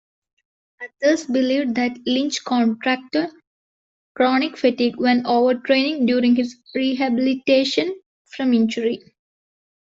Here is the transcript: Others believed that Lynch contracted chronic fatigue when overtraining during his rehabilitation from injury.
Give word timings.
Others 1.03 1.27
believed 1.27 1.75
that 1.75 1.95
Lynch 2.07 2.43
contracted 2.43 3.29
chronic 4.15 4.57
fatigue 4.57 4.95
when 4.97 5.23
overtraining 5.25 6.07
during 6.07 6.35
his 6.35 6.57
rehabilitation 6.73 8.01
from 8.25 8.51
injury. 8.51 9.13